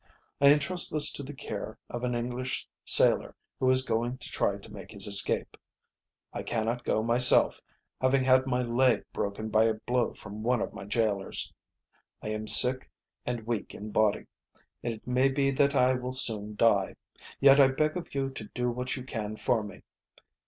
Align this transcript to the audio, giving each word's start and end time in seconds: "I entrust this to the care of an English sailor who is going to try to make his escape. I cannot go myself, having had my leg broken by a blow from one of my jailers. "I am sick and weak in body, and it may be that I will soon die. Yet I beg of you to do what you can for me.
"I 0.41 0.47
entrust 0.47 0.91
this 0.91 1.11
to 1.11 1.21
the 1.21 1.35
care 1.35 1.77
of 1.87 2.03
an 2.03 2.15
English 2.15 2.67
sailor 2.85 3.35
who 3.59 3.69
is 3.69 3.85
going 3.85 4.17
to 4.17 4.31
try 4.31 4.57
to 4.57 4.73
make 4.73 4.89
his 4.89 5.05
escape. 5.05 5.55
I 6.33 6.41
cannot 6.41 6.83
go 6.83 7.03
myself, 7.03 7.61
having 8.01 8.23
had 8.23 8.47
my 8.47 8.63
leg 8.63 9.05
broken 9.13 9.49
by 9.49 9.65
a 9.65 9.75
blow 9.75 10.13
from 10.13 10.41
one 10.41 10.59
of 10.59 10.73
my 10.73 10.85
jailers. 10.85 11.53
"I 12.19 12.29
am 12.29 12.47
sick 12.47 12.89
and 13.27 13.45
weak 13.45 13.75
in 13.75 13.91
body, 13.91 14.25
and 14.81 14.91
it 14.95 15.05
may 15.05 15.29
be 15.29 15.51
that 15.51 15.75
I 15.75 15.93
will 15.93 16.13
soon 16.13 16.55
die. 16.55 16.95
Yet 17.39 17.59
I 17.59 17.67
beg 17.67 17.95
of 17.95 18.15
you 18.15 18.31
to 18.31 18.45
do 18.55 18.71
what 18.71 18.95
you 18.95 19.03
can 19.03 19.35
for 19.35 19.61
me. 19.61 19.83